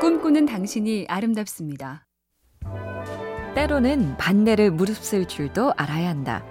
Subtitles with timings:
[0.00, 2.06] 꿈꾸는 당신이 아름답습니다.
[3.56, 6.44] 때로는 반대를 무릅쓸 줄도 알아야 한다.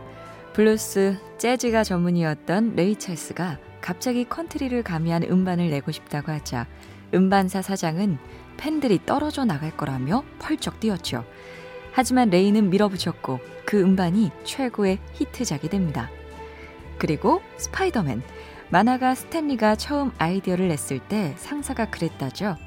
[0.51, 6.67] 블루스, 재즈가 전문이었던 레이 찰스가 갑자기 컨트리를 가미한 음반을 내고 싶다고 하자
[7.13, 8.17] 음반사 사장은
[8.57, 11.23] 팬들이 떨어져 나갈 거라며 펄쩍 뛰었죠.
[11.93, 16.09] 하지만 레이는 밀어붙였고 그 음반이 최고의 히트작이 됩니다.
[16.97, 18.23] 그리고 스파이더맨.
[18.71, 22.57] 만화가 스탠리가 처음 아이디어를 냈을 때 상사가 그랬다죠.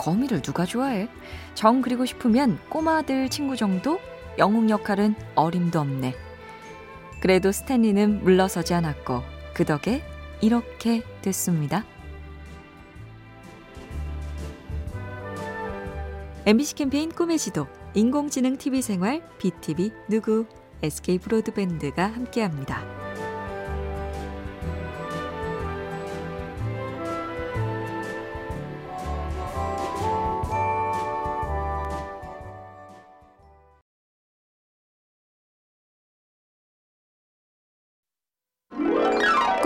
[0.00, 1.08] 거미를 누가 좋아해?
[1.52, 4.00] 정 그리고 싶으면 꼬마들 친구 정도?
[4.38, 6.14] 영웅 역할은 어림도 없네.
[7.20, 9.22] 그래도 스탠리는 물러서지 않았고
[9.52, 10.02] 그 덕에
[10.40, 11.84] 이렇게 됐습니다.
[16.46, 20.46] MBC 캠페인 꿈의 지도 인공지능 TV 생활 BTV 누구
[20.82, 22.99] SK 브로드밴드가 함께합니다.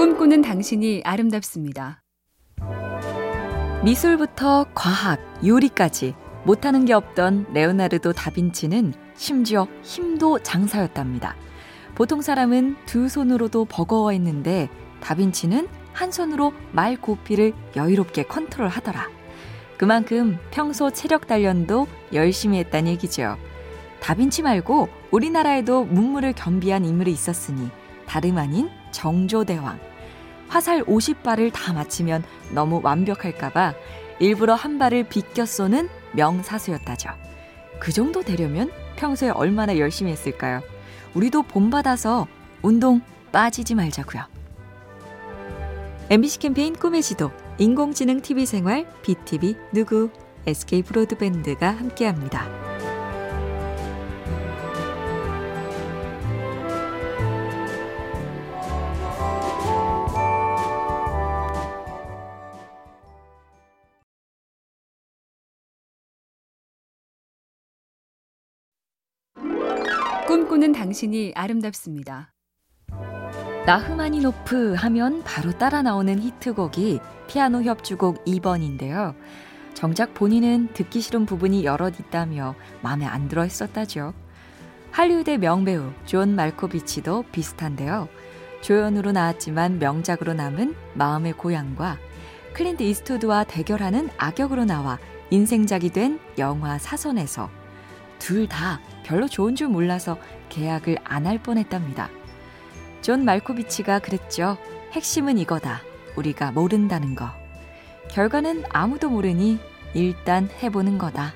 [0.04, 2.02] 꿈꾸는 당신이 아름답습니다.
[3.82, 11.36] 미술부터 과학, 요리까지 못하는 게 없던 레오나르도 다빈치는 심지어 힘도 장사였답니다.
[11.94, 14.68] 보통 사람은 두 손으로도 버거워했는데
[15.00, 19.08] 다빈치는 한 손으로 말 고삐를 여유롭게 컨트롤 하더라.
[19.78, 23.38] 그만큼 평소 체력 단련도 열심히 했다는 얘기죠.
[24.00, 27.70] 다빈치 말고 우리나라에도 문물을 겸비한 인물이 있었으니
[28.06, 29.93] 다름 아닌 정조대왕.
[30.54, 33.74] 화살 50발을 다 맞히면 너무 완벽할까봐
[34.20, 37.10] 일부러 한 발을 비껴 쏘는 명사수였다죠.
[37.80, 40.62] 그 정도 되려면 평소에 얼마나 열심히 했을까요?
[41.14, 42.28] 우리도 본받아서
[42.62, 43.00] 운동
[43.32, 44.22] 빠지지 말자고요.
[46.10, 50.10] MBC 캠페인 꿈의 지도, 인공지능 TV 생활, BTV 누구,
[50.46, 52.73] SK 브로드밴드가 함께합니다.
[70.34, 72.32] 꿈꾸는 당신이 아름답습니다.
[73.66, 79.14] 라흐마니노프 하면 바로 따라 나오는 히트곡이 피아노 협주곡 2번인데요.
[79.74, 84.12] 정작 본인은 듣기 싫은 부분이 여럿 있다며 마음에 안 들어 했었다죠.
[84.90, 88.08] 할리우드의 명배우 존 말코비치도 비슷한데요.
[88.60, 91.98] 조연으로 나왔지만 명작으로 남은 마음의 고향과
[92.54, 94.98] 클린트 이스트우드와 대결하는 악역으로 나와
[95.30, 97.48] 인생작이 된 영화 사선에서
[98.18, 102.10] 둘 다 별로 좋은 줄 몰라서 계약을 안 할 뻔했답니다.
[103.02, 104.56] 존 말코비치가 그랬죠.
[104.92, 105.80] 핵심은 이거다.
[106.16, 107.28] 우리가 모른다는 거.
[108.10, 109.58] 결과는 아무도 모르니
[109.94, 111.34] 일단 해보는 거다.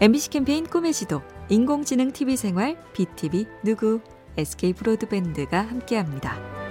[0.00, 4.00] MBC 캠페인 꿈의 지도, 인공지능 TV 생활, BTV 누구,
[4.36, 6.63] SK 브로드밴드가 함께합니다.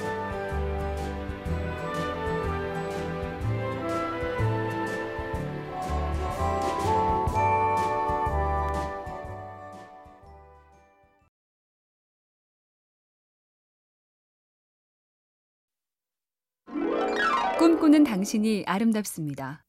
[17.59, 19.64] 꿈꾸는 당신이 아름답습니다.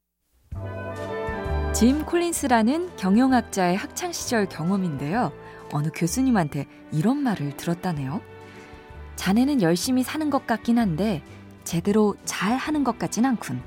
[1.73, 5.31] 짐 콜린스라는 경영학자의 학창 시절 경험인데요.
[5.71, 8.21] 어느 교수님한테 이런 말을 들었다네요.
[9.17, 11.21] 자네는 열심히 사는 것 같긴 한데
[11.63, 13.61] 제대로 잘 하는 것 같진 않군.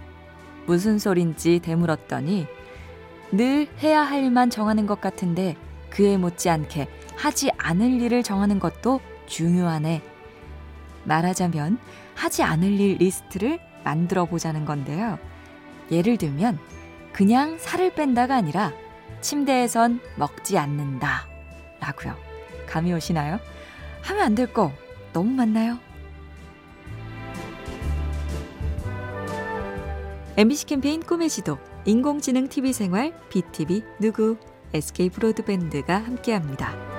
[0.66, 2.46] 무슨 소린지 되물었더니
[3.30, 5.56] 늘 해야 할 일만 정하는 것 같은데
[5.90, 10.02] 그에 못지않게 하지 않을 일을 정하는 것도 중요하네.
[11.04, 11.78] 말하자면
[12.14, 15.18] 하지 않을 일 리스트를 만들어 보자는 건데요.
[15.90, 16.58] 예를 들면
[17.14, 18.70] 그냥 살을 뺀다가 아니라
[19.22, 21.26] 침대에선 먹지 않는다
[21.80, 22.14] 라고요.
[22.66, 23.40] 감이 오시나요?
[24.02, 24.72] 하면 안 될 거
[25.14, 25.78] 너무 많나요?
[30.36, 34.36] MBC 캠페인 꿈의 지도 인공지능 TV 생활 BTV 누구
[34.74, 36.97] SK 브로드밴드가 함께합니다.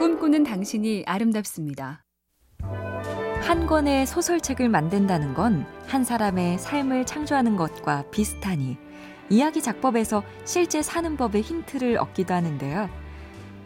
[0.00, 2.02] 꿈꾸는 당신이 아름답습니다.
[3.42, 8.78] 한 권의 소설책을 만든다는 건 한 사람의 삶을 창조하는 것과 비슷하니
[9.28, 12.88] 이야기 작법에서 실제 사는 법의 힌트를 얻기도 하는데요.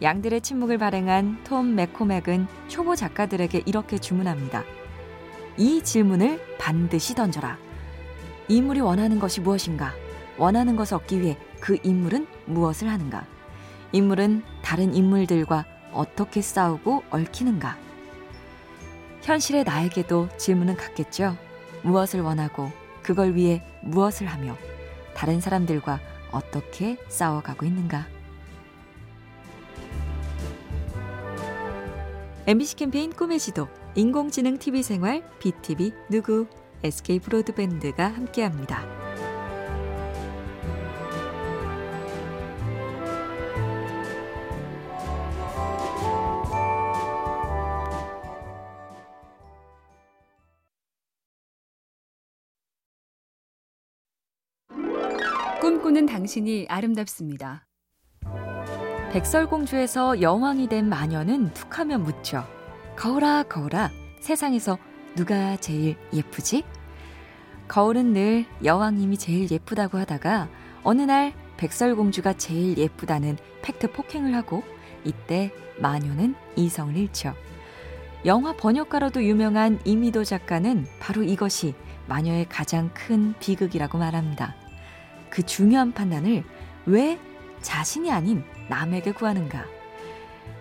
[0.01, 4.65] 양들의 침묵을 발행한 톰 맥코맥은 초보 작가들에게 이렇게 주문합니다.
[5.55, 7.57] 이 질문을 반드시 던져라.
[8.49, 9.93] 인물이 원하는 것이 무엇인가?
[10.37, 13.25] 원하는 것을 얻기 위해 그 인물은 무엇을 하는가?
[13.93, 15.63] 인물은 다른 인물들과
[15.95, 17.77] 어떻게 싸우고 얽히는가?
[19.21, 21.35] 현실의 나에게도 질문은 같겠죠.
[21.83, 22.71] 무엇을 원하고
[23.01, 24.55] 그걸 위해 무엇을 하며
[25.15, 25.99] 다른 사람들과
[26.31, 28.07] 어떻게 싸워가고 있는가?
[32.47, 36.45] MBC 캠페인 꿈의 지도, 인공지능 TV 생활, BTV 누구,
[36.83, 39.04] SK 브로드밴드가 함께합니다.
[55.65, 57.65] 꿈꾸는 당신이 아름답습니다.
[59.11, 62.45] 백설공주에서 여왕이 된 마녀는 툭하면 묻죠.
[62.95, 63.89] 거울아, 거울아,
[64.19, 64.77] 세상에서
[65.15, 66.63] 누가 제일 예쁘지?
[67.67, 70.49] 거울은 늘 여왕님이 제일 예쁘다고 하다가
[70.83, 74.61] 어느 날 백설공주가 제일 예쁘다는 팩트 폭행을 하고
[75.03, 77.33] 이때 마녀는 이성을 잃죠.
[78.27, 81.73] 영화 번역가로도 유명한 이미도 작가는 바로 이것이
[82.07, 84.63] 마녀의 가장 큰 비극이라고 말합니다.
[85.35, 86.45] 그 중요한 판단을
[86.85, 87.19] 왜
[87.61, 89.65] 자신이 아닌 남에게 구하는가?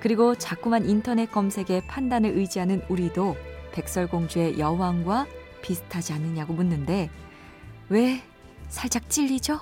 [0.00, 3.36] 그리고 자꾸만 인터넷 검색에 판단을 의지하는 우리도
[3.72, 5.26] 백설공주의 여왕과
[5.62, 7.08] 비슷하지 않느냐고 묻는데
[7.88, 8.20] 왜
[8.68, 9.60] 살짝 찔리죠?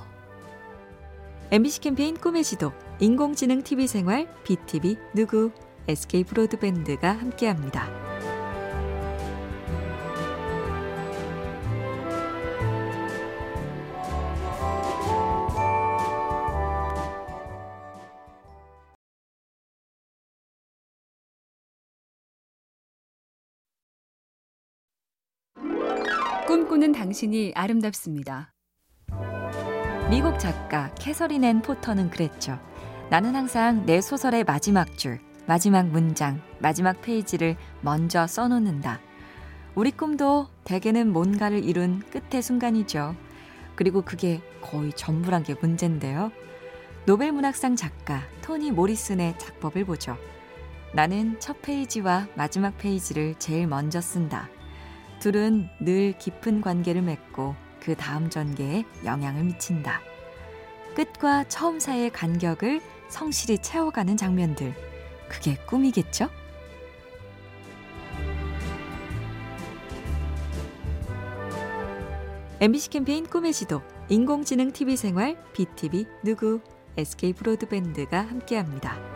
[1.51, 5.53] MBC 캠페인 꿈의 지도, 인공지능 TV 생활, BTV 누구,
[5.89, 8.12] SK 브로드밴드가 함께합니다.
[26.53, 28.53] 꿈꾸는 당신이 아름답습니다.
[30.11, 32.59] 미국 작가 캐서린 앤 포터는 그랬죠.
[33.09, 39.01] 나는 항상 내 소설의 마지막 줄, 마지막 문장, 마지막 페이지를 먼저 써놓는다.
[39.75, 43.17] 우리 꿈도 대개는 뭔가를 이룬 끝의 순간이죠.
[43.75, 46.33] 그리고 그게 거의 전부란 게 문제인데요.
[47.07, 50.19] 노벨 문학상 작가 토니 모리슨의 작법을 보죠.
[50.93, 54.51] 나는 첫 페이지와 마지막 페이지를 제일 먼저 쓴다.
[55.23, 60.01] 둘은 늘 깊은 관계를 맺고 그 다음 전개에 영향을 미친다.
[60.97, 64.75] 끝과 처음 사이의 간격을 성실히 채워가는 장면들.
[65.29, 66.29] 그게 꿈이겠죠?
[72.59, 76.61] MBC 캠페인 꿈의 지도, 인공지능 TV 생활, BTV 누구,
[76.97, 79.12] SK 브로드밴드가 함께합니다.